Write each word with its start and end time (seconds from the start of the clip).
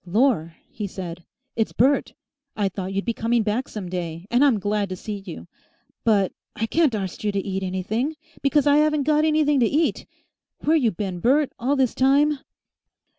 "Lor!" 0.07 0.55
he 0.71 0.87
said, 0.87 1.23
"it's 1.55 1.73
Bert. 1.73 2.15
I 2.57 2.69
thought 2.69 2.91
you'd 2.91 3.05
be 3.05 3.13
coming 3.13 3.43
back 3.43 3.69
some 3.69 3.87
day, 3.87 4.25
and 4.31 4.43
I'm 4.43 4.57
glad 4.57 4.89
to 4.89 4.95
see 4.95 5.17
you. 5.19 5.45
But 6.03 6.31
I 6.55 6.65
carn't 6.65 6.95
arst 6.95 7.23
you 7.23 7.31
to 7.31 7.39
eat 7.39 7.61
anything, 7.61 8.15
because 8.41 8.65
I 8.65 8.79
'aven't 8.79 9.03
got 9.03 9.25
anything 9.25 9.59
to 9.59 9.67
eat.... 9.67 10.07
Where 10.61 10.75
you 10.75 10.89
been, 10.89 11.19
Bert, 11.19 11.53
all 11.59 11.75
this 11.75 11.93
time?" 11.93 12.39